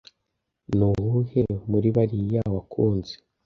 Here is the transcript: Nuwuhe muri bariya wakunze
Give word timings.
Nuwuhe 0.77 1.41
muri 1.69 1.87
bariya 1.95 2.41
wakunze 2.53 3.13